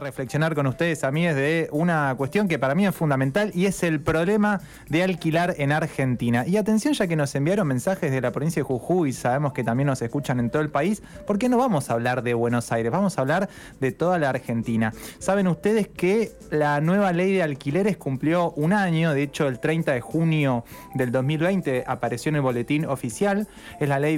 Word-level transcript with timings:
Reflexionar 0.00 0.54
con 0.54 0.66
ustedes, 0.66 1.04
a 1.04 1.10
mí, 1.10 1.26
es 1.26 1.34
de 1.34 1.68
una 1.72 2.14
cuestión 2.18 2.48
que 2.48 2.58
para 2.58 2.74
mí 2.74 2.86
es 2.86 2.94
fundamental 2.94 3.50
y 3.54 3.66
es 3.66 3.82
el 3.82 4.00
problema 4.00 4.60
de 4.88 5.02
alquilar 5.02 5.54
en 5.56 5.72
Argentina. 5.72 6.46
Y 6.46 6.58
atención, 6.58 6.92
ya 6.92 7.06
que 7.06 7.16
nos 7.16 7.34
enviaron 7.34 7.66
mensajes 7.66 8.10
de 8.10 8.20
la 8.20 8.30
provincia 8.30 8.60
de 8.60 8.64
Jujuy 8.64 9.12
sabemos 9.12 9.54
que 9.54 9.64
también 9.64 9.86
nos 9.86 10.02
escuchan 10.02 10.38
en 10.38 10.50
todo 10.50 10.60
el 10.60 10.68
país, 10.68 11.02
¿por 11.26 11.38
qué 11.38 11.48
no 11.48 11.56
vamos 11.56 11.88
a 11.88 11.94
hablar 11.94 12.22
de 12.22 12.34
Buenos 12.34 12.72
Aires? 12.72 12.92
Vamos 12.92 13.16
a 13.16 13.22
hablar 13.22 13.48
de 13.80 13.92
toda 13.92 14.18
la 14.18 14.28
Argentina. 14.30 14.92
Saben 15.18 15.46
ustedes 15.46 15.88
que 15.88 16.32
la 16.50 16.80
nueva 16.80 17.12
ley 17.12 17.32
de 17.32 17.42
alquileres 17.42 17.96
cumplió 17.96 18.50
un 18.52 18.72
año, 18.72 19.14
de 19.14 19.22
hecho 19.22 19.48
el 19.48 19.60
30 19.60 19.92
de 19.92 20.00
junio 20.00 20.64
del 20.94 21.10
2020 21.10 21.84
apareció 21.86 22.28
en 22.28 22.36
el 22.36 22.42
boletín 22.42 22.84
oficial, 22.84 23.48
es 23.80 23.88
la 23.88 23.98
ley 23.98 24.16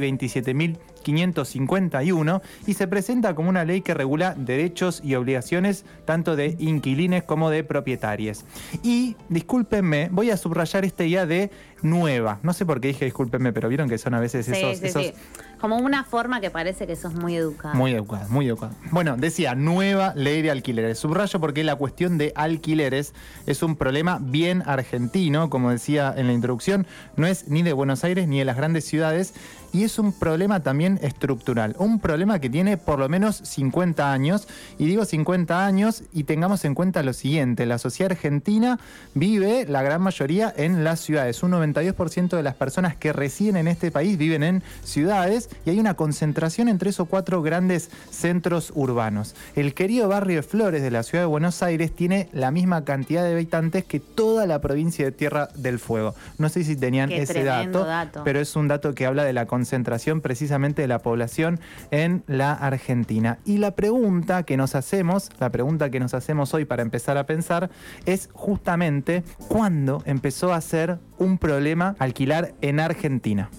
27.551 1.02 2.42
y 2.66 2.74
se 2.74 2.88
presenta 2.88 3.34
como 3.34 3.48
una 3.48 3.64
ley 3.64 3.80
que 3.80 3.94
regula 3.94 4.34
derechos 4.36 5.00
y 5.04 5.14
obligaciones 5.14 5.84
tanto 6.04 6.36
de 6.36 6.56
inquilines 6.58 7.22
como 7.22 7.50
de 7.50 7.64
propietarios. 7.64 8.44
Y, 8.82 9.16
discúlpenme, 9.28 10.08
voy 10.10 10.30
a 10.30 10.36
subrayar 10.36 10.84
esta 10.84 11.04
idea 11.04 11.26
de 11.26 11.50
nueva. 11.82 12.38
No 12.42 12.52
sé 12.52 12.66
por 12.66 12.80
qué 12.80 12.88
dije 12.88 13.04
discúlpenme, 13.04 13.52
pero 13.52 13.68
vieron 13.68 13.88
que 13.88 13.98
son 13.98 14.14
a 14.14 14.20
veces 14.20 14.48
esos, 14.48 14.78
sí, 14.78 15.12
Como 15.60 15.76
una 15.76 16.04
forma 16.04 16.40
que 16.40 16.50
parece 16.50 16.86
que 16.86 16.96
sos 16.96 17.14
muy 17.14 17.36
educado. 17.36 17.74
Muy 17.74 17.92
educado, 17.92 18.28
muy 18.28 18.46
educado. 18.48 18.72
Bueno, 18.90 19.16
decía, 19.16 19.54
nueva 19.54 20.12
ley 20.14 20.42
de 20.42 20.50
alquileres. 20.50 20.98
Subrayo 20.98 21.40
porque 21.40 21.64
la 21.64 21.76
cuestión 21.76 22.18
de 22.18 22.32
alquileres 22.34 23.14
es 23.46 23.62
un 23.62 23.76
problema 23.76 24.18
bien 24.20 24.62
argentino, 24.66 25.50
como 25.50 25.70
decía 25.70 26.14
en 26.16 26.26
la 26.26 26.32
introducción, 26.32 26.86
no 27.16 27.26
es 27.26 27.48
ni 27.48 27.62
de 27.62 27.72
Buenos 27.72 28.04
Aires 28.04 28.28
ni 28.28 28.38
de 28.38 28.44
las 28.44 28.56
grandes 28.56 28.84
ciudades, 28.84 29.34
y 29.72 29.84
es 29.84 29.98
un 29.98 30.12
problema 30.12 30.60
también 30.60 30.98
estructural, 31.02 31.74
un 31.78 32.00
problema 32.00 32.38
que 32.38 32.48
tiene 32.48 32.76
por 32.76 32.98
lo 32.98 33.08
menos 33.08 33.36
50 33.36 34.12
años, 34.12 34.48
y 34.78 34.86
digo 34.86 35.04
50 35.04 35.66
años 35.66 36.04
y 36.12 36.24
tengamos 36.24 36.64
en 36.64 36.74
cuenta 36.74 37.02
lo 37.02 37.12
siguiente, 37.12 37.66
la 37.66 37.78
sociedad 37.78 38.12
argentina 38.12 38.78
vive 39.14 39.66
la 39.68 39.82
gran 39.82 40.00
mayoría 40.00 40.52
en 40.56 40.84
las 40.84 41.00
ciudades, 41.00 41.42
un 41.42 41.54
92% 41.74 42.36
de 42.36 42.42
las 42.42 42.54
personas 42.54 42.96
que 42.96 43.12
residen 43.12 43.56
en 43.56 43.68
este 43.68 43.90
país 43.90 44.18
viven 44.18 44.42
en 44.42 44.62
ciudades 44.82 45.50
y 45.64 45.70
hay 45.70 45.80
una 45.80 45.94
concentración 45.94 46.68
en 46.68 46.78
tres 46.78 47.00
o 47.00 47.06
cuatro 47.06 47.42
grandes 47.42 47.90
centros 48.10 48.72
urbanos. 48.74 49.34
El 49.54 49.74
querido 49.74 50.08
barrio 50.08 50.36
de 50.36 50.42
Flores 50.42 50.82
de 50.82 50.90
la 50.90 51.02
ciudad 51.02 51.24
de 51.24 51.28
Buenos 51.28 51.62
Aires 51.62 51.94
tiene 51.94 52.28
la 52.32 52.50
misma 52.50 52.84
cantidad 52.84 53.24
de 53.24 53.32
habitantes 53.32 53.84
que 53.84 54.00
toda 54.00 54.46
la 54.46 54.60
provincia 54.60 55.04
de 55.04 55.12
Tierra 55.12 55.48
del 55.54 55.78
Fuego. 55.78 56.14
No 56.38 56.48
sé 56.48 56.64
si 56.64 56.76
tenían 56.76 57.10
ese 57.12 57.44
dato, 57.44 57.84
dato, 57.84 58.22
pero 58.24 58.40
es 58.40 58.54
un 58.56 58.68
dato 58.68 58.94
que 58.94 59.06
habla 59.06 59.24
de 59.24 59.32
la 59.32 59.46
concentración 59.46 60.20
precisamente 60.20 60.82
de 60.82 60.88
la 60.88 61.00
población 61.00 61.60
en 61.90 62.22
la 62.26 62.52
Argentina. 62.52 63.38
Y 63.44 63.58
la 63.58 63.72
pregunta 63.72 64.42
que 64.42 64.56
nos 64.56 64.74
hacemos, 64.74 65.30
la 65.38 65.50
pregunta 65.50 65.90
que 65.90 66.00
nos 66.00 66.14
hacemos 66.14 66.54
hoy 66.54 66.64
para 66.64 66.82
empezar 66.82 67.16
a 67.16 67.26
pensar 67.26 67.70
es 68.06 68.28
justamente 68.32 69.22
cuándo 69.48 70.02
empezó 70.04 70.52
a 70.52 70.60
ser 70.60 70.98
un 71.18 71.38
problema 71.38 71.96
alquilar 71.98 72.54
en 72.60 72.80
Argentina. 72.80 73.50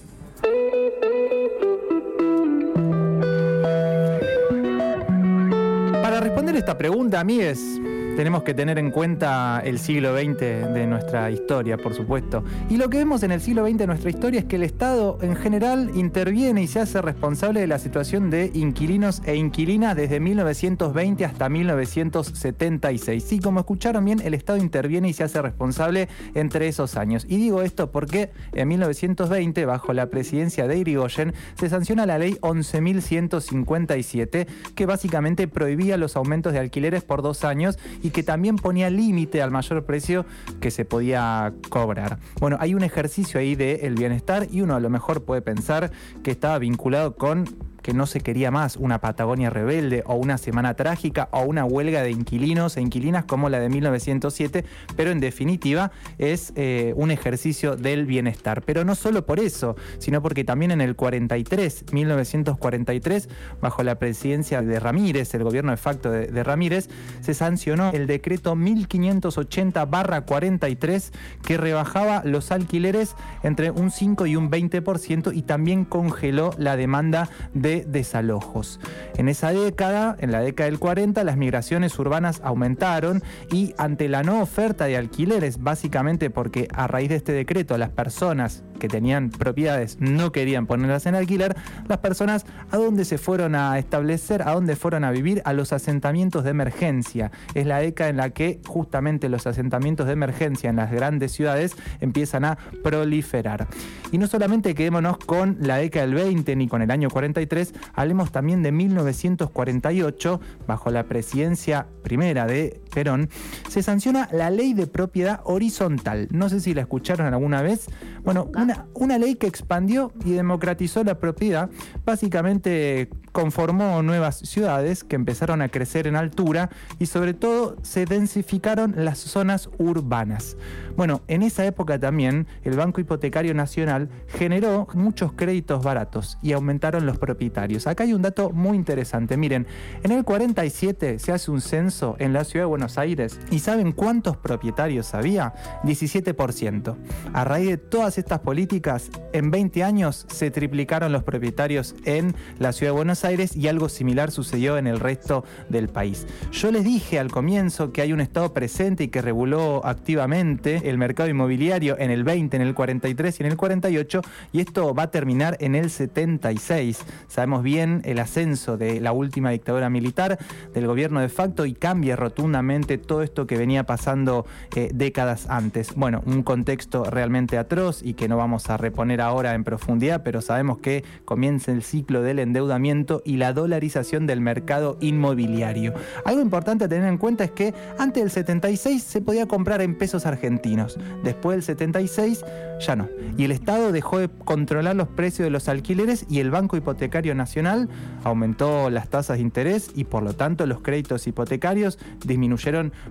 Para 6.02 6.20
responder 6.20 6.56
esta 6.56 6.76
pregunta, 6.76 7.20
amigues, 7.20 7.80
tenemos 8.16 8.42
que 8.42 8.54
tener 8.54 8.78
en 8.78 8.90
cuenta 8.90 9.60
el 9.64 9.78
siglo 9.78 10.16
XX 10.16 10.38
de 10.38 10.86
nuestra 10.86 11.30
historia, 11.30 11.76
por 11.76 11.94
supuesto. 11.94 12.44
Y 12.68 12.76
lo 12.76 12.90
que 12.90 12.98
vemos 12.98 13.22
en 13.22 13.32
el 13.32 13.40
siglo 13.40 13.66
XX 13.66 13.78
de 13.78 13.86
nuestra 13.86 14.10
historia 14.10 14.40
es 14.40 14.46
que 14.46 14.56
el 14.56 14.62
Estado 14.62 15.18
en 15.22 15.36
general 15.36 15.90
interviene 15.94 16.62
y 16.62 16.66
se 16.66 16.80
hace 16.80 17.00
responsable 17.00 17.60
de 17.60 17.66
la 17.66 17.78
situación 17.78 18.30
de 18.30 18.50
inquilinos 18.54 19.22
e 19.24 19.36
inquilinas 19.36 19.96
desde 19.96 20.20
1920 20.20 21.24
hasta 21.24 21.48
1976. 21.48 23.24
Sí, 23.24 23.38
como 23.38 23.60
escucharon 23.60 24.04
bien, 24.04 24.20
el 24.24 24.34
Estado 24.34 24.58
interviene 24.58 25.08
y 25.08 25.12
se 25.12 25.24
hace 25.24 25.40
responsable 25.40 26.08
entre 26.34 26.68
esos 26.68 26.96
años. 26.96 27.24
Y 27.28 27.36
digo 27.36 27.62
esto 27.62 27.90
porque 27.90 28.30
en 28.52 28.68
1920, 28.68 29.64
bajo 29.66 29.92
la 29.92 30.06
presidencia 30.06 30.66
de 30.66 30.78
Irigoyen, 30.78 31.34
se 31.54 31.68
sanciona 31.68 32.06
la 32.06 32.18
ley 32.18 32.36
11.157, 32.40 34.46
que 34.74 34.86
básicamente 34.86 35.48
prohibía 35.48 35.96
los 35.96 36.16
aumentos 36.16 36.52
de 36.52 36.58
alquileres 36.58 37.02
por 37.02 37.22
dos 37.22 37.44
años 37.44 37.78
y 38.02 38.10
que 38.10 38.22
también 38.22 38.56
ponía 38.56 38.90
límite 38.90 39.42
al 39.42 39.50
mayor 39.50 39.84
precio 39.84 40.24
que 40.60 40.70
se 40.70 40.84
podía 40.84 41.52
cobrar. 41.68 42.18
Bueno, 42.40 42.56
hay 42.60 42.74
un 42.74 42.82
ejercicio 42.82 43.40
ahí 43.40 43.54
del 43.54 43.94
bienestar 43.94 44.46
y 44.50 44.60
uno 44.62 44.74
a 44.74 44.80
lo 44.80 44.90
mejor 44.90 45.24
puede 45.24 45.42
pensar 45.42 45.90
que 46.22 46.30
estaba 46.30 46.58
vinculado 46.58 47.16
con 47.16 47.44
que 47.82 47.92
no 47.92 48.06
se 48.06 48.20
quería 48.20 48.50
más 48.50 48.76
una 48.76 49.00
Patagonia 49.00 49.50
rebelde 49.50 50.02
o 50.06 50.14
una 50.14 50.38
semana 50.38 50.74
trágica 50.74 51.28
o 51.32 51.42
una 51.42 51.64
huelga 51.64 52.02
de 52.02 52.10
inquilinos 52.10 52.76
e 52.76 52.80
inquilinas 52.80 53.24
como 53.24 53.48
la 53.48 53.60
de 53.60 53.68
1907, 53.68 54.64
pero 54.96 55.10
en 55.10 55.20
definitiva 55.20 55.92
es 56.18 56.52
eh, 56.56 56.92
un 56.96 57.10
ejercicio 57.10 57.76
del 57.76 58.06
bienestar. 58.06 58.62
Pero 58.62 58.84
no 58.84 58.94
solo 58.94 59.26
por 59.26 59.40
eso, 59.40 59.76
sino 59.98 60.22
porque 60.22 60.44
también 60.44 60.70
en 60.70 60.80
el 60.80 60.96
43, 60.96 61.92
1943, 61.92 63.28
bajo 63.60 63.82
la 63.82 63.98
presidencia 63.98 64.62
de 64.62 64.80
Ramírez, 64.80 65.34
el 65.34 65.44
gobierno 65.44 65.72
de 65.72 65.76
facto 65.76 66.10
de, 66.10 66.28
de 66.28 66.42
Ramírez, 66.42 66.88
se 67.20 67.34
sancionó 67.34 67.90
el 67.92 68.06
decreto 68.06 68.56
1580-43 68.56 71.10
que 71.44 71.56
rebajaba 71.56 72.22
los 72.24 72.52
alquileres 72.52 73.14
entre 73.42 73.70
un 73.70 73.90
5 73.90 74.26
y 74.26 74.36
un 74.36 74.50
20% 74.50 75.34
y 75.34 75.42
también 75.42 75.84
congeló 75.84 76.54
la 76.58 76.76
demanda 76.76 77.28
de 77.54 77.79
desalojos. 77.86 78.80
En 79.16 79.28
esa 79.28 79.52
década, 79.52 80.16
en 80.18 80.32
la 80.32 80.40
década 80.40 80.70
del 80.70 80.78
40, 80.78 81.24
las 81.24 81.36
migraciones 81.36 81.98
urbanas 81.98 82.40
aumentaron 82.44 83.22
y 83.50 83.74
ante 83.78 84.08
la 84.08 84.22
no 84.22 84.40
oferta 84.42 84.86
de 84.86 84.96
alquileres, 84.96 85.62
básicamente 85.62 86.30
porque 86.30 86.68
a 86.72 86.86
raíz 86.86 87.08
de 87.08 87.16
este 87.16 87.32
decreto 87.32 87.76
las 87.78 87.90
personas 87.90 88.62
que 88.80 88.88
tenían 88.88 89.30
propiedades 89.30 89.98
no 90.00 90.32
querían 90.32 90.66
ponerlas 90.66 91.06
en 91.06 91.14
alquiler, 91.14 91.54
las 91.86 91.98
personas 91.98 92.46
a 92.70 92.76
dónde 92.76 93.04
se 93.04 93.18
fueron 93.18 93.54
a 93.54 93.78
establecer, 93.78 94.42
a 94.42 94.52
dónde 94.52 94.74
fueron 94.74 95.04
a 95.04 95.10
vivir, 95.10 95.42
a 95.44 95.52
los 95.52 95.72
asentamientos 95.72 96.44
de 96.44 96.50
emergencia. 96.50 97.30
Es 97.54 97.66
la 97.66 97.78
década 97.78 98.10
en 98.10 98.16
la 98.16 98.30
que 98.30 98.60
justamente 98.66 99.28
los 99.28 99.46
asentamientos 99.46 100.06
de 100.06 100.14
emergencia 100.14 100.70
en 100.70 100.76
las 100.76 100.90
grandes 100.90 101.32
ciudades 101.32 101.76
empiezan 102.00 102.44
a 102.44 102.58
proliferar. 102.82 103.68
Y 104.10 104.18
no 104.18 104.26
solamente 104.26 104.74
quedémonos 104.74 105.18
con 105.18 105.58
la 105.60 105.76
década 105.76 106.06
del 106.06 106.14
20 106.14 106.56
ni 106.56 106.66
con 106.66 106.82
el 106.82 106.90
año 106.90 107.10
43, 107.10 107.59
hablemos 107.94 108.32
también 108.32 108.62
de 108.62 108.72
1948, 108.72 110.40
bajo 110.66 110.90
la 110.90 111.04
presidencia 111.04 111.86
primera 112.02 112.46
de 112.46 112.80
Perón, 112.90 113.30
se 113.68 113.82
sanciona 113.82 114.28
la 114.32 114.50
ley 114.50 114.74
de 114.74 114.86
propiedad 114.86 115.40
horizontal. 115.44 116.28
No 116.30 116.48
sé 116.48 116.60
si 116.60 116.74
la 116.74 116.82
escucharon 116.82 117.26
alguna 117.32 117.62
vez. 117.62 117.86
Bueno, 118.24 118.50
una, 118.54 118.86
una 118.94 119.18
ley 119.18 119.36
que 119.36 119.46
expandió 119.46 120.12
y 120.24 120.32
democratizó 120.32 121.02
la 121.04 121.18
propiedad, 121.18 121.70
básicamente 122.04 123.08
conformó 123.32 124.02
nuevas 124.02 124.38
ciudades 124.38 125.04
que 125.04 125.16
empezaron 125.16 125.62
a 125.62 125.68
crecer 125.68 126.06
en 126.06 126.16
altura 126.16 126.70
y 126.98 127.06
sobre 127.06 127.34
todo 127.34 127.76
se 127.82 128.04
densificaron 128.04 128.94
las 128.96 129.18
zonas 129.18 129.70
urbanas. 129.78 130.56
Bueno, 130.96 131.22
en 131.28 131.42
esa 131.42 131.64
época 131.64 131.98
también 131.98 132.46
el 132.62 132.76
Banco 132.76 133.00
Hipotecario 133.00 133.54
Nacional 133.54 134.10
generó 134.26 134.88
muchos 134.94 135.32
créditos 135.32 135.82
baratos 135.82 136.38
y 136.42 136.52
aumentaron 136.52 137.06
los 137.06 137.18
propietarios. 137.18 137.86
Acá 137.86 138.04
hay 138.04 138.12
un 138.12 138.22
dato 138.22 138.50
muy 138.50 138.76
interesante. 138.76 139.36
Miren, 139.36 139.66
en 140.02 140.12
el 140.12 140.24
47 140.24 141.18
se 141.18 141.32
hace 141.32 141.50
un 141.50 141.60
censo 141.60 142.16
en 142.18 142.32
la 142.32 142.44
ciudad 142.44 142.64
de 142.64 142.68
Buenos 142.68 142.79
Aires 142.98 143.38
y 143.50 143.60
¿saben 143.60 143.92
cuántos 143.92 144.36
propietarios 144.36 145.14
había? 145.14 145.54
17%. 145.84 146.96
A 147.32 147.44
raíz 147.44 147.68
de 147.68 147.76
todas 147.76 148.18
estas 148.18 148.40
políticas, 148.40 149.10
en 149.32 149.50
20 149.50 149.84
años 149.84 150.26
se 150.28 150.50
triplicaron 150.50 151.12
los 151.12 151.22
propietarios 151.22 151.94
en 152.04 152.34
la 152.58 152.72
ciudad 152.72 152.92
de 152.92 152.96
Buenos 152.96 153.24
Aires 153.24 153.56
y 153.56 153.68
algo 153.68 153.88
similar 153.88 154.30
sucedió 154.30 154.78
en 154.78 154.86
el 154.86 155.00
resto 155.00 155.44
del 155.68 155.88
país. 155.88 156.26
Yo 156.52 156.70
les 156.70 156.84
dije 156.84 157.18
al 157.18 157.30
comienzo 157.30 157.92
que 157.92 158.02
hay 158.02 158.12
un 158.12 158.20
Estado 158.20 158.52
presente 158.52 159.04
y 159.04 159.08
que 159.08 159.22
reguló 159.22 159.84
activamente 159.84 160.88
el 160.90 160.98
mercado 160.98 161.28
inmobiliario 161.28 161.96
en 161.98 162.10
el 162.10 162.24
20, 162.24 162.56
en 162.56 162.62
el 162.62 162.74
43 162.74 163.40
y 163.40 163.42
en 163.42 163.50
el 163.50 163.56
48 163.56 164.22
y 164.52 164.60
esto 164.60 164.94
va 164.94 165.04
a 165.04 165.10
terminar 165.10 165.56
en 165.60 165.74
el 165.74 165.90
76. 165.90 167.04
Sabemos 167.28 167.62
bien 167.62 168.02
el 168.04 168.18
ascenso 168.18 168.76
de 168.76 169.00
la 169.00 169.12
última 169.12 169.50
dictadura 169.50 169.90
militar, 169.90 170.38
del 170.72 170.86
gobierno 170.86 171.20
de 171.20 171.28
facto 171.28 171.66
y 171.66 171.74
cambia 171.74 172.16
rotundamente 172.16 172.69
todo 172.70 173.22
esto 173.22 173.48
que 173.48 173.58
venía 173.58 173.84
pasando 173.84 174.46
eh, 174.76 174.90
décadas 174.94 175.46
antes. 175.48 175.94
Bueno, 175.96 176.22
un 176.24 176.44
contexto 176.44 177.04
realmente 177.04 177.58
atroz 177.58 178.00
y 178.02 178.14
que 178.14 178.28
no 178.28 178.36
vamos 178.36 178.70
a 178.70 178.76
reponer 178.76 179.20
ahora 179.20 179.54
en 179.54 179.64
profundidad, 179.64 180.22
pero 180.22 180.40
sabemos 180.40 180.78
que 180.78 181.04
comienza 181.24 181.72
el 181.72 181.82
ciclo 181.82 182.22
del 182.22 182.38
endeudamiento 182.38 183.22
y 183.24 183.38
la 183.38 183.52
dolarización 183.52 184.26
del 184.26 184.40
mercado 184.40 184.98
inmobiliario. 185.00 185.94
Algo 186.24 186.40
importante 186.40 186.84
a 186.84 186.88
tener 186.88 187.08
en 187.08 187.18
cuenta 187.18 187.42
es 187.42 187.50
que 187.50 187.74
antes 187.98 188.22
del 188.22 188.30
76 188.30 189.02
se 189.02 189.20
podía 189.20 189.46
comprar 189.46 189.82
en 189.82 189.98
pesos 189.98 190.24
argentinos, 190.24 190.96
después 191.24 191.56
del 191.56 191.64
76 191.64 192.44
ya 192.78 192.96
no. 192.96 193.08
Y 193.36 193.44
el 193.44 193.50
Estado 193.50 193.92
dejó 193.92 194.18
de 194.18 194.28
controlar 194.28 194.96
los 194.96 195.08
precios 195.08 195.44
de 195.44 195.50
los 195.50 195.68
alquileres 195.68 196.24
y 196.30 196.38
el 196.38 196.50
Banco 196.50 196.76
Hipotecario 196.76 197.34
Nacional 197.34 197.88
aumentó 198.24 198.90
las 198.90 199.08
tasas 199.08 199.38
de 199.38 199.42
interés 199.42 199.90
y 199.94 200.04
por 200.04 200.22
lo 200.22 200.34
tanto 200.34 200.66
los 200.66 200.80
créditos 200.80 201.26
hipotecarios 201.26 201.98
disminuyeron 202.24 202.59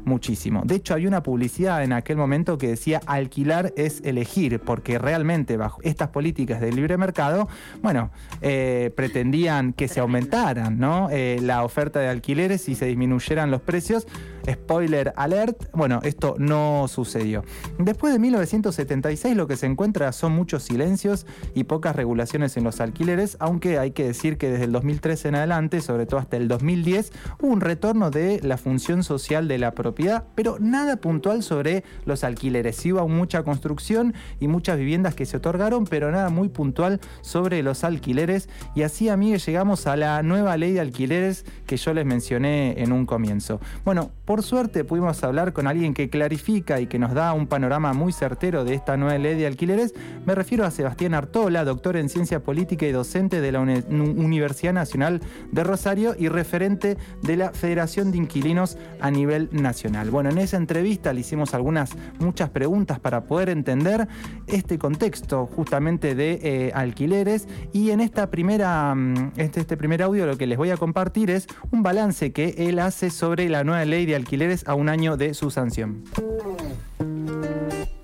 muchísimo. 0.05 0.63
De 0.65 0.75
hecho, 0.75 0.93
había 0.93 1.07
una 1.07 1.23
publicidad 1.23 1.83
en 1.83 1.93
aquel 1.93 2.17
momento 2.17 2.57
que 2.57 2.67
decía 2.67 3.01
alquilar 3.05 3.73
es 3.75 4.01
elegir, 4.03 4.59
porque 4.59 4.97
realmente 4.97 5.57
bajo 5.57 5.79
estas 5.83 6.09
políticas 6.09 6.61
de 6.61 6.71
libre 6.71 6.97
mercado, 6.97 7.47
bueno, 7.81 8.11
eh, 8.41 8.91
pretendían 8.95 9.73
que 9.73 9.87
se 9.87 9.99
aumentaran 9.99 10.79
¿no? 10.79 11.09
Eh, 11.11 11.39
la 11.41 11.63
oferta 11.63 11.99
de 11.99 12.07
alquileres 12.07 12.69
y 12.69 12.75
se 12.75 12.85
disminuyeran 12.85 13.51
los 13.51 13.61
precios. 13.61 14.07
Spoiler 14.49 15.13
alert, 15.15 15.65
bueno, 15.73 15.99
esto 16.03 16.35
no 16.39 16.87
sucedió. 16.87 17.43
Después 17.77 18.13
de 18.13 18.19
1976 18.19 19.35
lo 19.35 19.47
que 19.47 19.57
se 19.57 19.65
encuentra 19.65 20.11
son 20.11 20.31
muchos 20.31 20.63
silencios 20.63 21.25
y 21.53 21.65
pocas 21.65 21.95
regulaciones 21.95 22.57
en 22.57 22.63
los 22.63 22.79
alquileres, 22.79 23.37
aunque 23.39 23.77
hay 23.77 23.91
que 23.91 24.05
decir 24.05 24.37
que 24.37 24.49
desde 24.49 24.65
el 24.65 24.71
2013 24.71 25.29
en 25.29 25.35
adelante, 25.35 25.81
sobre 25.81 26.05
todo 26.05 26.19
hasta 26.19 26.37
el 26.37 26.47
2010, 26.47 27.11
hubo 27.41 27.51
un 27.51 27.61
retorno 27.61 28.09
de 28.09 28.39
la 28.41 28.57
función 28.57 29.03
social 29.03 29.38
de 29.47 29.57
la 29.57 29.71
propiedad, 29.71 30.25
pero 30.35 30.57
nada 30.59 30.97
puntual 30.97 31.43
sobre 31.43 31.83
los 32.05 32.23
alquileres. 32.23 32.75
Sí 32.75 32.91
hubo 32.91 33.07
mucha 33.07 33.43
construcción 33.43 34.13
y 34.39 34.47
muchas 34.47 34.77
viviendas 34.77 35.15
que 35.15 35.25
se 35.25 35.37
otorgaron, 35.37 35.85
pero 35.85 36.11
nada 36.11 36.29
muy 36.29 36.49
puntual 36.49 36.99
sobre 37.21 37.63
los 37.63 37.83
alquileres. 37.83 38.49
Y 38.75 38.83
así, 38.83 39.09
amigos, 39.09 39.45
llegamos 39.45 39.87
a 39.87 39.95
la 39.95 40.21
nueva 40.23 40.57
ley 40.57 40.73
de 40.73 40.79
alquileres 40.79 41.45
que 41.65 41.77
yo 41.77 41.93
les 41.93 42.05
mencioné 42.05 42.81
en 42.81 42.91
un 42.91 43.05
comienzo. 43.05 43.59
Bueno, 43.85 44.11
por 44.25 44.43
suerte 44.43 44.83
pudimos 44.83 45.23
hablar 45.23 45.53
con 45.53 45.67
alguien 45.67 45.93
que 45.93 46.09
clarifica 46.09 46.79
y 46.79 46.87
que 46.87 46.99
nos 46.99 47.13
da 47.13 47.33
un 47.33 47.47
panorama 47.47 47.93
muy 47.93 48.11
certero 48.11 48.63
de 48.63 48.73
esta 48.73 48.97
nueva 48.97 49.17
ley 49.17 49.35
de 49.35 49.47
alquileres. 49.47 49.93
Me 50.25 50.35
refiero 50.35 50.65
a 50.65 50.71
Sebastián 50.71 51.13
Artola, 51.13 51.63
doctor 51.63 51.97
en 51.97 52.09
ciencia 52.09 52.43
política 52.43 52.85
y 52.85 52.91
docente 52.91 53.41
de 53.41 53.51
la 53.51 53.59
Universidad 53.61 54.73
Nacional 54.73 55.21
de 55.51 55.63
Rosario 55.63 56.15
y 56.17 56.27
referente 56.27 56.97
de 57.21 57.37
la 57.37 57.51
Federación 57.51 58.11
de 58.11 58.17
Inquilinos 58.17 58.77
a 58.99 59.11
nacional. 59.51 60.09
Bueno, 60.11 60.29
en 60.29 60.37
esa 60.37 60.57
entrevista 60.57 61.13
le 61.13 61.21
hicimos 61.21 61.53
algunas, 61.53 61.91
muchas 62.19 62.49
preguntas 62.49 62.99
para 62.99 63.25
poder 63.25 63.49
entender 63.49 64.07
este 64.47 64.77
contexto 64.77 65.45
justamente 65.45 66.15
de 66.15 66.39
eh, 66.41 66.71
alquileres 66.73 67.47
y 67.73 67.91
en 67.91 68.01
esta 68.01 68.29
primera, 68.29 68.93
mm, 68.95 69.33
este, 69.37 69.61
este 69.61 69.77
primer 69.77 70.01
audio 70.03 70.25
lo 70.25 70.37
que 70.37 70.47
les 70.47 70.57
voy 70.57 70.71
a 70.71 70.77
compartir 70.77 71.29
es 71.29 71.47
un 71.71 71.83
balance 71.83 72.31
que 72.31 72.55
él 72.57 72.79
hace 72.79 73.09
sobre 73.09 73.49
la 73.49 73.63
nueva 73.63 73.85
ley 73.85 74.05
de 74.05 74.15
alquileres 74.15 74.67
a 74.67 74.75
un 74.75 74.89
año 74.89 75.17
de 75.17 75.33
su 75.33 75.51
sanción. 75.51 76.03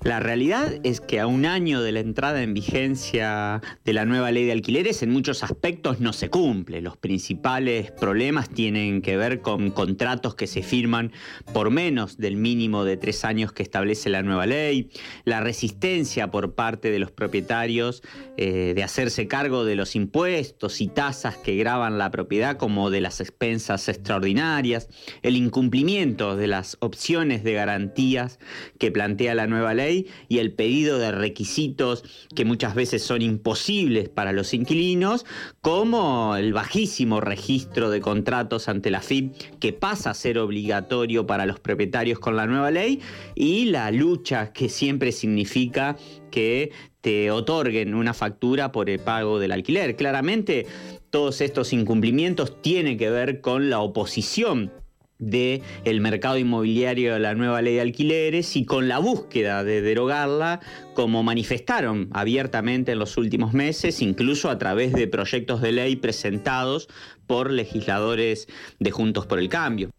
La 0.06 0.20
realidad 0.20 0.72
es 0.84 1.00
que 1.00 1.18
a 1.18 1.26
un 1.26 1.46
año 1.46 1.82
de 1.82 1.90
la 1.90 1.98
entrada 1.98 2.40
en 2.40 2.54
vigencia 2.54 3.60
de 3.84 3.92
la 3.92 4.04
nueva 4.04 4.30
ley 4.30 4.44
de 4.44 4.52
alquileres, 4.52 5.02
en 5.02 5.10
muchos 5.10 5.42
aspectos 5.42 5.98
no 5.98 6.12
se 6.12 6.30
cumple. 6.30 6.80
Los 6.80 6.96
principales 6.96 7.90
problemas 7.90 8.48
tienen 8.48 9.02
que 9.02 9.16
ver 9.16 9.40
con 9.40 9.72
contratos 9.72 10.36
que 10.36 10.46
se 10.46 10.62
firman 10.62 11.10
por 11.52 11.70
menos 11.70 12.18
del 12.18 12.36
mínimo 12.36 12.84
de 12.84 12.96
tres 12.96 13.24
años 13.24 13.52
que 13.52 13.64
establece 13.64 14.08
la 14.08 14.22
nueva 14.22 14.46
ley, 14.46 14.90
la 15.24 15.40
resistencia 15.40 16.30
por 16.30 16.54
parte 16.54 16.92
de 16.92 17.00
los 17.00 17.10
propietarios 17.10 18.04
eh, 18.36 18.74
de 18.76 18.84
hacerse 18.84 19.26
cargo 19.26 19.64
de 19.64 19.74
los 19.74 19.96
impuestos 19.96 20.80
y 20.80 20.86
tasas 20.86 21.36
que 21.36 21.56
graban 21.56 21.98
la 21.98 22.12
propiedad 22.12 22.58
como 22.58 22.90
de 22.90 23.00
las 23.00 23.20
expensas 23.20 23.88
extraordinarias, 23.88 24.88
el 25.22 25.34
incumplimiento 25.34 26.36
de 26.36 26.46
las 26.46 26.76
opciones 26.78 27.42
de 27.42 27.54
garantías 27.54 28.38
que 28.78 28.92
plantea 28.92 29.34
la 29.34 29.48
nueva 29.48 29.74
ley 29.74 29.95
y 30.28 30.38
el 30.38 30.52
pedido 30.52 30.98
de 30.98 31.12
requisitos 31.12 32.04
que 32.34 32.44
muchas 32.44 32.74
veces 32.74 33.02
son 33.02 33.22
imposibles 33.22 34.08
para 34.08 34.32
los 34.32 34.52
inquilinos, 34.52 35.24
como 35.60 36.36
el 36.36 36.52
bajísimo 36.52 37.20
registro 37.20 37.90
de 37.90 38.00
contratos 38.00 38.68
ante 38.68 38.90
la 38.90 39.00
FIP 39.00 39.32
que 39.60 39.72
pasa 39.72 40.10
a 40.10 40.14
ser 40.14 40.38
obligatorio 40.38 41.26
para 41.26 41.46
los 41.46 41.60
propietarios 41.60 42.18
con 42.18 42.36
la 42.36 42.46
nueva 42.46 42.70
ley 42.70 43.00
y 43.34 43.66
la 43.66 43.90
lucha 43.90 44.52
que 44.52 44.68
siempre 44.68 45.12
significa 45.12 45.96
que 46.30 46.72
te 47.00 47.30
otorguen 47.30 47.94
una 47.94 48.14
factura 48.14 48.72
por 48.72 48.90
el 48.90 48.98
pago 48.98 49.38
del 49.38 49.52
alquiler. 49.52 49.96
Claramente 49.96 50.66
todos 51.10 51.40
estos 51.40 51.72
incumplimientos 51.72 52.60
tienen 52.60 52.98
que 52.98 53.10
ver 53.10 53.40
con 53.40 53.70
la 53.70 53.80
oposición 53.80 54.72
del 55.18 55.62
el 55.84 56.00
mercado 56.00 56.38
inmobiliario 56.38 57.14
de 57.14 57.20
la 57.20 57.34
nueva 57.34 57.62
ley 57.62 57.74
de 57.74 57.80
alquileres 57.80 58.56
y 58.56 58.64
con 58.64 58.88
la 58.88 58.98
búsqueda 58.98 59.64
de 59.64 59.82
derogarla, 59.82 60.60
como 60.94 61.22
manifestaron 61.22 62.08
abiertamente 62.12 62.92
en 62.92 62.98
los 62.98 63.16
últimos 63.16 63.52
meses, 63.52 64.02
incluso 64.02 64.50
a 64.50 64.58
través 64.58 64.92
de 64.92 65.06
proyectos 65.06 65.60
de 65.60 65.72
ley 65.72 65.96
presentados 65.96 66.88
por 67.26 67.50
legisladores 67.50 68.48
de 68.78 68.90
Juntos 68.90 69.26
por 69.26 69.38
el 69.38 69.48
Cambio. 69.48 69.90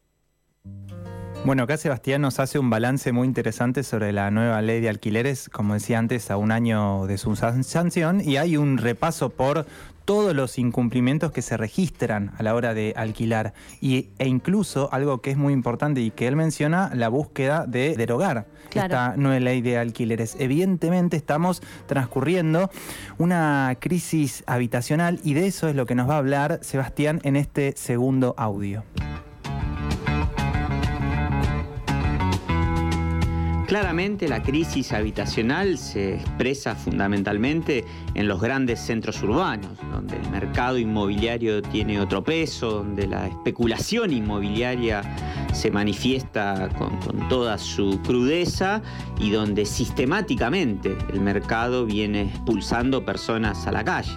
Bueno, 1.46 1.64
acá 1.64 1.78
Sebastián 1.78 2.22
nos 2.22 2.40
hace 2.40 2.60
un 2.60 2.70
balance 2.70 3.14
muy 3.14 3.26
interesante 3.26 3.84
sobre 3.84 4.12
la 4.12 4.32
nueva 4.32 4.62
ley 4.62 4.82
de 4.82 4.90
alquileres, 4.90 5.50
como 5.50 5.76
decía 5.76 5.98
antes, 5.98 6.30
a 6.30 6.36
un 6.36 6.52
año 6.52 7.06
de 7.08 7.18
su 7.18 7.36
sanción, 7.38 8.20
y 8.20 8.36
hay 8.36 8.58
un 8.58 8.78
repaso 8.78 9.30
por 9.30 9.66
todos 10.08 10.34
los 10.34 10.58
incumplimientos 10.58 11.34
que 11.34 11.42
se 11.42 11.58
registran 11.58 12.32
a 12.38 12.44
la 12.44 12.56
hora 12.56 12.74
de 12.74 12.94
alquilar 12.96 13.54
y, 13.82 14.08
e 14.20 14.28
incluso 14.30 14.88
algo 14.94 15.22
que 15.22 15.32
es 15.32 15.38
muy 15.38 15.52
importante 15.52 16.00
y 16.00 16.12
que 16.12 16.28
él 16.28 16.38
menciona, 16.38 16.90
la 16.96 17.10
búsqueda 17.10 17.66
de 17.68 17.94
derogar 17.98 18.48
esta 18.74 19.18
nueva 19.18 19.42
ley 19.42 19.62
de 19.62 19.78
alquileres. 19.78 20.38
Evidentemente 20.40 21.18
estamos 21.18 21.62
transcurriendo 21.88 22.72
una 23.18 23.76
crisis 23.82 24.46
habitacional 24.48 25.20
y 25.26 25.34
de 25.34 25.48
eso 25.48 25.68
es 25.68 25.76
lo 25.76 25.86
que 25.86 25.96
nos 25.96 26.10
va 26.10 26.16
a 26.16 26.20
hablar 26.20 26.60
Sebastián 26.62 27.20
en 27.24 27.36
este 27.36 27.74
segundo 27.76 28.34
audio. 28.38 28.86
Claramente 33.68 34.30
la 34.30 34.42
crisis 34.42 34.94
habitacional 34.94 35.78
se 35.78 36.16
expresa 36.16 36.74
fundamentalmente 36.74 37.84
en 38.14 38.30
los 38.30 38.40
grandes 38.40 38.80
centros 38.80 39.22
urbanos, 39.22 39.78
donde 39.92 40.16
el 40.16 40.30
mercado 40.30 40.78
inmobiliario 40.78 41.62
tiene 41.62 42.00
otro 42.00 42.24
peso, 42.24 42.72
donde 42.72 43.08
la 43.08 43.28
especulación 43.28 44.14
inmobiliaria 44.14 45.02
se 45.52 45.70
manifiesta 45.70 46.70
con, 46.78 46.98
toda 47.28 47.58
su 47.58 48.00
crudeza 48.04 48.82
y 49.20 49.32
donde 49.32 49.66
sistemáticamente 49.66 50.96
el 51.12 51.20
mercado 51.20 51.86
viene 51.86 52.22
expulsando 52.22 53.04
personas 53.04 53.68
a 53.68 53.74
la 53.74 53.84
calle. 53.84 54.16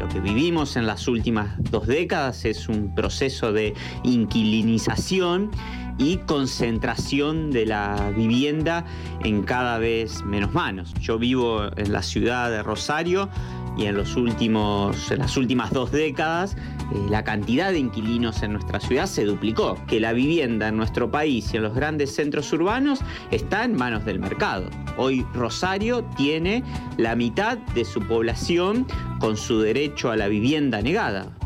lo 0.00 0.08
que 0.08 0.18
vivimos 0.18 0.74
en 0.74 0.86
las 0.86 1.06
últimas 1.06 1.54
dos 1.70 1.86
décadas 1.86 2.44
es 2.44 2.68
un 2.68 2.92
proceso 2.96 3.52
de 3.52 3.74
inquilinización 4.02 5.52
y 5.98 6.18
concentración 6.18 7.50
de 7.50 7.66
la 7.66 8.12
vivienda 8.16 8.84
en 9.24 9.42
cada 9.42 9.78
vez 9.78 10.22
menos 10.24 10.54
manos. 10.54 10.94
Yo 11.00 11.18
vivo 11.18 11.64
en 11.76 11.92
la 11.92 12.02
ciudad 12.02 12.50
de 12.50 12.62
Rosario 12.62 13.28
y 13.76 13.86
en, 13.86 13.96
los 13.96 14.16
últimos, 14.16 15.10
en 15.10 15.18
las 15.20 15.36
últimas 15.36 15.72
dos 15.72 15.92
décadas 15.92 16.56
eh, 16.92 17.06
la 17.08 17.22
cantidad 17.22 17.70
de 17.70 17.78
inquilinos 17.78 18.42
en 18.42 18.52
nuestra 18.52 18.80
ciudad 18.80 19.06
se 19.06 19.24
duplicó, 19.24 19.76
que 19.86 20.00
la 20.00 20.12
vivienda 20.12 20.68
en 20.68 20.76
nuestro 20.76 21.10
país 21.10 21.52
y 21.52 21.58
en 21.58 21.62
los 21.62 21.74
grandes 21.74 22.14
centros 22.14 22.52
urbanos 22.52 23.00
está 23.30 23.64
en 23.64 23.76
manos 23.76 24.04
del 24.04 24.18
mercado. 24.18 24.68
Hoy 24.96 25.24
Rosario 25.32 26.04
tiene 26.16 26.64
la 26.96 27.14
mitad 27.14 27.58
de 27.58 27.84
su 27.84 28.00
población 28.00 28.86
con 29.20 29.36
su 29.36 29.60
derecho 29.60 30.10
a 30.10 30.16
la 30.16 30.28
vivienda 30.28 30.82
negada. 30.82 31.37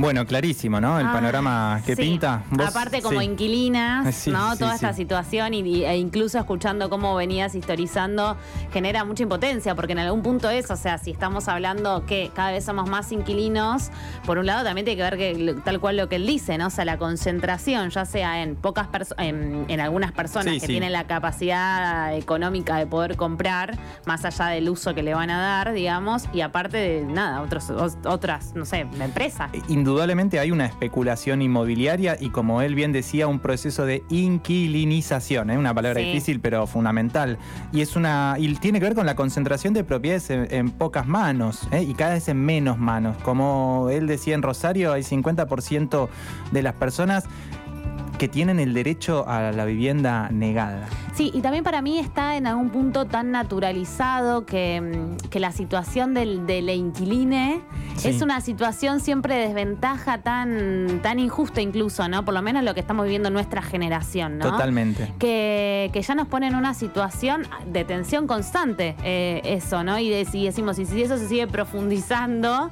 Bueno, 0.00 0.24
clarísimo, 0.26 0.80
¿no? 0.80 0.98
El 0.98 1.06
ah, 1.06 1.12
panorama 1.12 1.82
que 1.84 1.94
pinta. 1.94 2.42
Aparte 2.66 3.02
como 3.02 3.20
inquilinas, 3.20 4.26
¿no? 4.28 4.56
Toda 4.56 4.74
esta 4.74 4.94
situación 4.94 5.52
y, 5.52 5.84
e 5.84 5.96
incluso 5.98 6.38
escuchando 6.38 6.88
cómo 6.88 7.14
venías 7.14 7.54
historizando 7.54 8.36
genera 8.72 9.04
mucha 9.04 9.24
impotencia 9.24 9.74
porque 9.74 9.92
en 9.92 9.98
algún 9.98 10.22
punto 10.22 10.48
es, 10.48 10.70
o 10.70 10.76
sea, 10.76 10.96
si 10.96 11.10
estamos 11.10 11.48
hablando 11.48 12.06
que 12.06 12.30
cada 12.34 12.52
vez 12.52 12.64
somos 12.64 12.88
más 12.88 13.12
inquilinos, 13.12 13.90
por 14.24 14.38
un 14.38 14.46
lado 14.46 14.64
también 14.64 14.86
tiene 14.86 14.96
que 14.96 15.02
ver 15.02 15.18
que 15.18 15.56
tal 15.64 15.80
cual 15.80 15.98
lo 15.98 16.08
que 16.08 16.16
él 16.16 16.26
dice, 16.26 16.56
¿no? 16.56 16.68
O 16.68 16.70
sea, 16.70 16.84
la 16.84 16.96
concentración, 16.96 17.90
ya 17.90 18.06
sea 18.06 18.42
en 18.42 18.56
pocas 18.56 18.86
personas, 18.86 19.26
en, 19.26 19.80
algunas 19.80 20.12
personas 20.12 20.60
que 20.60 20.66
tienen 20.66 20.92
la 20.92 21.04
capacidad 21.04 22.16
económica 22.16 22.76
de 22.76 22.86
poder 22.86 23.16
comprar, 23.16 23.78
más 24.06 24.24
allá 24.24 24.46
del 24.46 24.68
uso 24.68 24.94
que 24.94 25.02
le 25.02 25.14
van 25.14 25.30
a 25.30 25.40
dar, 25.40 25.72
digamos, 25.72 26.24
y 26.32 26.40
aparte 26.40 26.76
de 26.76 27.04
nada, 27.04 27.42
otros, 27.42 27.70
otras, 28.04 28.54
no 28.54 28.64
sé, 28.64 28.86
empresas. 29.00 29.50
Indudablemente 29.90 30.38
hay 30.38 30.52
una 30.52 30.66
especulación 30.66 31.42
inmobiliaria 31.42 32.16
y 32.20 32.30
como 32.30 32.62
él 32.62 32.76
bien 32.76 32.92
decía, 32.92 33.26
un 33.26 33.40
proceso 33.40 33.84
de 33.86 34.04
inquilinización, 34.08 35.50
¿eh? 35.50 35.58
una 35.58 35.74
palabra 35.74 36.00
difícil 36.00 36.38
pero 36.38 36.68
fundamental. 36.68 37.38
Y 37.72 37.80
es 37.80 37.96
una 37.96 38.36
y 38.38 38.54
tiene 38.54 38.78
que 38.78 38.84
ver 38.84 38.94
con 38.94 39.04
la 39.04 39.16
concentración 39.16 39.74
de 39.74 39.82
propiedades 39.82 40.30
en, 40.30 40.70
pocas 40.70 41.08
manos 41.08 41.66
¿eh? 41.72 41.82
y 41.82 41.94
cada 41.94 42.14
vez 42.14 42.28
en 42.28 42.36
menos 42.36 42.78
manos. 42.78 43.16
Como 43.24 43.88
él 43.90 44.06
decía 44.06 44.36
en 44.36 44.42
Rosario, 44.42 44.92
hay 44.92 45.02
50% 45.02 46.08
de 46.52 46.62
las 46.62 46.74
personas 46.74 47.24
que 48.20 48.28
tienen 48.28 48.60
el 48.60 48.74
derecho 48.74 49.26
a 49.26 49.50
la 49.50 49.64
vivienda 49.64 50.28
negada. 50.30 50.86
Sí, 51.14 51.30
y 51.32 51.40
también 51.40 51.64
para 51.64 51.80
mí 51.80 51.98
está 51.98 52.36
en 52.36 52.46
algún 52.46 52.68
punto 52.68 53.06
tan 53.06 53.30
naturalizado 53.30 54.44
que, 54.44 55.16
mm, 55.32 55.38
la 55.38 55.52
situación 55.52 56.12
del, 56.12 56.46
del 56.46 56.68
inquiline 56.68 57.62
es 58.04 58.20
una 58.20 58.42
situación 58.42 59.00
siempre 59.00 59.36
de 59.36 59.46
desventaja 59.46 60.18
tan, 60.18 61.00
tan 61.02 61.18
injusta 61.18 61.62
incluso, 61.62 62.08
¿no? 62.08 62.22
Por 62.22 62.34
lo 62.34 62.42
menos 62.42 62.62
lo 62.62 62.74
que 62.74 62.80
estamos 62.80 63.04
viviendo 63.04 63.30
nuestra 63.30 63.62
generación, 63.62 64.36
¿no? 64.36 64.50
Totalmente. 64.50 65.14
Que, 65.18 65.90
ya 66.06 66.14
nos 66.14 66.28
pone 66.28 66.48
en 66.48 66.56
una 66.56 66.74
situación 66.74 67.46
de 67.66 67.84
tensión 67.84 68.26
constante 68.26 68.96
eh, 69.02 69.40
eso, 69.44 69.82
¿no? 69.82 69.98
Y, 69.98 70.12
y 70.12 70.44
decimos, 70.44 70.78
y 70.78 70.84
si 70.84 71.00
eso 71.00 71.16
se 71.16 71.26
sigue 71.26 71.46
profundizando 71.46 72.70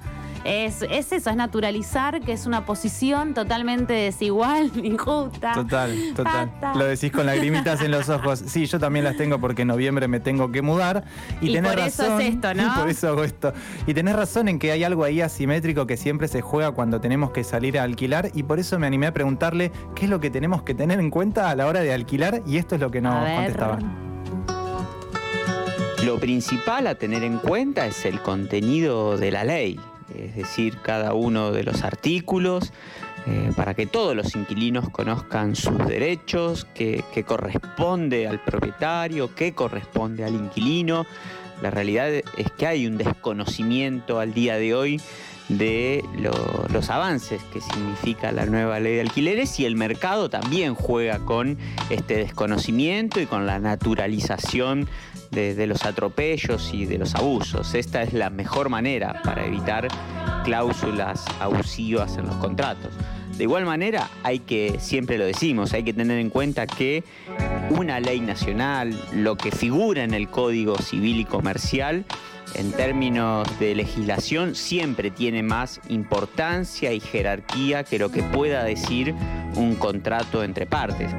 es, 0.49 0.83
eso, 0.83 1.15
es 1.15 1.37
naturalizar 1.37 2.21
que 2.21 2.33
es 2.33 2.47
una 2.47 2.65
posición 2.65 3.35
totalmente 3.35 3.93
desigual, 3.93 4.71
injusta. 4.83 5.53
Total, 5.53 5.95
total. 6.15 6.51
Lo 6.75 6.85
decís 6.85 7.13
con 7.13 7.27
lagrimitas 7.27 7.83
en 7.83 7.91
los 7.91 8.09
ojos. 8.09 8.43
Sí, 8.47 8.67
yo 8.67 8.79
también 8.79 9.05
las 9.05 9.17
tengo 9.17 9.39
porque 9.39 9.63
en 9.63 9.69
noviembre 9.69 10.09
me 10.09 10.21
tengo 10.21 10.51
que 10.51 10.63
mudar. 10.63 11.05
Y, 11.41 11.57
y 11.57 11.61
por 11.61 11.79
eso 11.79 12.19
es 12.19 12.35
esto, 12.35 12.55
¿no? 12.55 12.75
por 12.79 12.89
eso 12.89 13.09
hago 13.09 13.25
esto. 13.25 13.53
Y 13.87 13.95
tenés 13.95 14.17
razón 14.17 14.49
en 14.49 14.59
que 14.59 14.73
hay 14.73 14.85
algo 14.85 15.05
ahí 15.05 15.21
asimétrico 15.21 15.87
que 15.87 15.97
siempre 15.97 16.29
se 16.29 16.41
juega 16.41 16.73
cuando 16.73 17.01
tenemos 17.01 17.31
que 17.31 17.45
salir 17.45 17.79
a 17.79 17.83
alquilar 17.83 18.31
y 18.35 18.43
por 18.43 18.59
eso 18.59 18.79
me 18.79 18.87
animé 18.87 19.07
a 19.07 19.13
preguntarle 19.13 19.71
qué 19.95 20.05
es 20.05 20.11
lo 20.11 20.21
que 20.21 20.31
tenemos 20.31 20.63
que 20.63 20.75
tener 20.75 21.01
en 21.01 21.11
cuenta 21.11 21.51
a 21.51 21.57
la 21.57 21.67
hora 21.67 21.81
de 21.81 21.93
alquilar 21.93 22.43
y 22.47 22.57
esto 22.57 22.75
es 22.75 22.81
lo 22.81 22.91
que 22.91 23.01
nos 23.01 23.15
contestaba. 23.15 23.79
Lo 26.05 26.19
principal 26.19 26.87
a 26.87 26.95
tener 26.95 27.25
en 27.25 27.39
cuenta 27.39 27.87
es 27.87 28.05
el 28.05 28.21
contenido 28.21 29.17
de 29.17 29.31
la 29.33 29.45
ley 29.45 29.81
es 30.17 30.37
decir, 30.37 30.79
cada 30.83 31.15
uno 31.15 31.53
de 31.53 31.65
los 31.65 31.83
artículos, 31.83 32.73
eh, 33.27 33.53
para 33.57 33.75
que 33.75 33.87
todos 33.87 34.17
los 34.17 34.35
inquilinos 34.35 34.89
conozcan 34.89 35.55
sus 35.55 35.77
derechos, 35.87 36.67
qué, 36.75 37.05
corresponde 37.27 38.27
al 38.27 38.41
propietario, 38.41 39.35
qué 39.35 39.53
corresponde 39.53 40.25
al 40.25 40.35
inquilino. 40.35 41.05
La 41.63 41.71
realidad 41.71 42.09
es 42.11 42.25
que 42.57 42.67
hay 42.67 42.87
un 42.87 42.99
desconocimiento 42.99 44.21
al 44.21 44.33
día 44.35 44.57
de 44.57 44.75
hoy 44.75 45.01
de 45.49 46.05
los 46.69 46.91
avances 46.91 47.43
que 47.53 47.61
significa 47.61 48.33
la 48.33 48.45
nueva 48.45 48.81
ley 48.81 48.97
de 48.97 49.01
alquileres 49.01 49.59
y 49.59 49.65
el 49.65 49.77
mercado 49.77 50.29
también 50.29 50.75
juega 50.75 51.21
con 51.21 51.57
este 51.89 52.17
desconocimiento 52.17 53.21
y 53.21 53.27
con 53.27 53.47
la 53.47 53.59
naturalización 53.59 54.89
de, 55.31 55.67
los 55.67 55.85
atropellos 55.85 56.73
y 56.73 56.87
de 56.87 56.99
los 56.99 57.15
abusos. 57.15 57.75
Esta 57.75 58.03
es 58.03 58.13
la 58.13 58.31
mejor 58.31 58.69
manera 58.69 59.21
para 59.25 59.45
evitar 59.47 59.89
cláusulas 60.45 61.25
abusivas 61.41 62.17
en 62.17 62.27
los 62.27 62.37
contratos. 62.37 62.93
De 63.39 63.45
igual 63.45 63.65
manera, 63.65 64.11
hay 64.25 64.41
que, 64.41 64.81
siempre 64.81 65.17
lo 65.17 65.25
decimos, 65.25 65.73
hay 65.73 65.85
que 65.85 65.93
tener 65.93 66.19
en 66.19 66.29
cuenta 66.29 66.67
que 66.67 67.05
una 67.71 68.01
ley 68.01 68.19
nacional, 68.19 69.01
lo 69.15 69.37
que 69.37 69.53
figura 69.53 70.03
en 70.03 70.13
el 70.13 70.29
Código 70.29 70.77
Civil 70.79 71.21
y 71.21 71.25
Comercial, 71.25 72.05
en 72.55 72.73
términos 72.73 73.47
de 73.61 73.77
legislación, 73.77 74.57
siempre 74.57 75.13
tiene 75.13 75.45
más 75.45 75.81
importancia 75.89 76.93
y 76.93 76.99
jerarquía 76.99 77.85
que 77.85 78.01
lo 78.01 78.11
que 78.11 78.25
pueda 78.25 78.65
decir 78.65 79.15
un 79.55 79.77
contrato 79.77 80.43
entre 80.43 80.67
partes. 80.67 81.13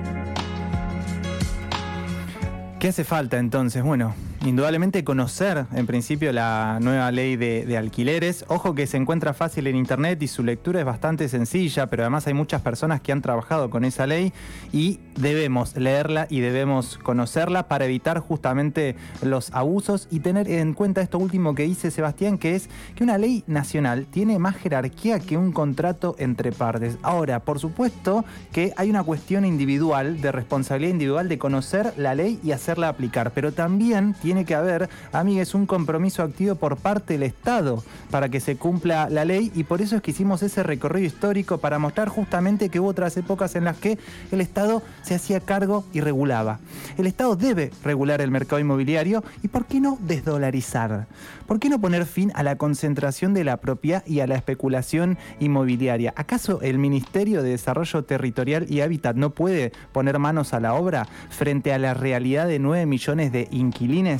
¿Qué 2.80 2.90
hace 2.90 3.06
falta 3.06 3.40
entonces? 3.40 3.82
Bueno, 3.82 4.14
indudablemente 4.46 5.03
conocer 5.03 5.65
en 5.74 5.86
principio 5.86 6.31
la 6.31 6.79
nueva 6.81 7.12
ley 7.12 7.36
de, 7.36 7.77
alquileres. 7.77 8.46
Ojo 8.48 8.74
que 8.75 8.88
se 8.88 8.98
encuentra 8.98 9.34
fácil 9.34 9.67
en 9.67 9.75
internet 9.75 10.22
y 10.22 10.27
su 10.27 10.43
lectura 10.43 10.79
es 10.79 10.86
bastante 10.86 11.27
sencilla, 11.29 11.88
pero 11.88 12.03
además 12.03 12.27
hay 12.27 12.34
muchas 12.34 12.62
personas 12.62 13.01
que 13.01 13.12
han 13.12 13.22
trabajado 13.22 13.69
con 13.69 13.86
esa 13.86 14.08
ley 14.08 14.34
y 14.72 15.00
debemos 15.15 15.75
leerla 15.75 16.27
y 16.29 16.39
debemos 16.39 16.98
conocerla 16.98 17.67
para 17.67 17.86
evitar 17.86 18.19
justamente 18.19 18.96
los 19.22 19.53
abusos 19.53 20.08
y 20.12 20.19
tener 20.19 20.50
en 20.50 20.74
cuenta 20.74 21.01
esto 21.01 21.19
último 21.19 21.55
que 21.55 21.63
dice 21.63 21.91
Sebastián, 21.91 22.38
que 22.38 22.55
es 22.55 22.69
que 22.96 23.03
una 23.03 23.17
ley 23.17 23.43
nacional 23.48 24.08
tiene 24.10 24.39
más 24.39 24.55
jerarquía 24.55 25.19
que 25.19 25.38
un 25.38 25.51
contrato 25.51 26.15
entre 26.17 26.51
partes. 26.51 26.98
Ahora, 27.01 27.41
por 27.41 27.60
supuesto 27.60 28.25
que 28.51 28.74
hay 28.77 28.89
una 28.89 29.03
cuestión 29.03 29.46
individual, 29.46 30.22
de 30.22 30.31
responsabilidad 30.31 30.91
individual 30.91 31.29
de 31.29 31.38
conocer 31.38 31.93
la 31.98 32.15
ley 32.15 32.39
y 32.43 32.51
hacerla 32.51 32.89
aplicar, 32.89 33.31
pero 33.31 33.51
también 33.51 34.15
tiene 34.22 34.28
tiene 34.29 34.45
que 34.45 34.53
haber, 34.53 34.89
amigues, 35.12 35.55
un 35.55 35.65
compromiso 35.65 36.21
activo 36.21 36.53
por 36.53 36.77
parte 36.77 37.13
del 37.13 37.24
Estado 37.24 37.83
para 38.12 38.29
que 38.29 38.39
se 38.39 38.57
cumpla 38.57 39.09
la 39.09 39.25
ley 39.25 39.51
y 39.55 39.63
por 39.63 39.81
eso 39.81 39.95
es 39.95 40.03
que 40.03 40.12
hicimos 40.12 40.43
ese 40.43 40.62
recorrido 40.62 41.07
histórico 41.07 41.57
para 41.57 41.79
mostrar 41.79 42.09
justamente 42.09 42.69
que 42.69 42.79
hubo 42.79 42.89
otras 42.89 43.17
épocas 43.17 43.55
en 43.55 43.63
las 43.63 43.77
que 43.77 43.98
el 44.31 44.39
Estado 44.39 44.83
se 45.01 45.15
hacía 45.15 45.39
cargo 45.39 45.83
y 45.93 46.01
regulaba. 46.01 46.59
El 47.00 47.07
Estado 47.07 47.36
debe 47.36 47.71
regular 47.83 48.21
el 48.21 48.29
mercado 48.29 48.59
inmobiliario 48.59 49.24
y 49.41 49.48
¿por 49.48 49.65
qué 49.65 49.79
no 49.79 49.98
desdolarizar? 50.00 51.07
¿Por 51.48 51.59
qué 51.59 51.67
no 51.69 51.81
poner 51.81 52.05
fin 52.05 52.31
a 52.36 52.43
la 52.43 52.57
concentración 52.57 53.33
de 53.33 53.43
la 53.43 53.57
propiedad 53.57 54.05
y 54.05 54.19
a 54.19 54.27
la 54.27 54.36
especulación 54.36 55.17
inmobiliaria? 55.39 56.13
¿Acaso 56.15 56.62
el 56.62 56.77
Ministerio 56.77 57.41
de 57.41 57.50
Desarrollo 57.50 58.03
Territorial 58.03 58.67
y 58.69 58.81
Hábitat 58.81 59.15
no 59.15 59.31
puede 59.31 59.71
poner 59.91 60.19
manos 60.19 60.53
a 60.53 60.59
la 60.59 60.75
obra 60.75 61.07
frente 61.31 61.74
a 61.74 61.79
la 61.79 61.95
realidad 61.95 62.48
de 62.48 62.59
9 62.59 62.86
millones 62.86 63.31
de 63.31 63.48
inquilines? 63.50 64.19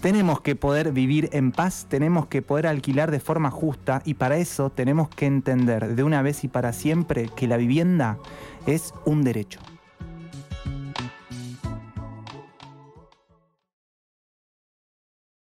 Tenemos 0.00 0.40
que 0.40 0.56
poder 0.56 0.92
vivir 0.92 1.28
en 1.32 1.52
paz, 1.52 1.86
tenemos 1.88 2.26
que 2.26 2.42
poder 2.42 2.66
alquilar 2.66 3.10
de 3.10 3.20
forma 3.20 3.50
justa 3.50 4.02
y 4.04 4.14
para 4.14 4.38
eso 4.38 4.70
tenemos 4.70 5.08
que 5.08 5.26
entender 5.26 5.94
de 5.94 6.02
una 6.02 6.22
vez 6.22 6.44
y 6.44 6.48
para 6.48 6.72
siempre 6.72 7.28
que 7.36 7.46
la 7.46 7.56
vivienda 7.56 8.18
es 8.66 8.94
un 9.04 9.24
derecho. 9.24 9.60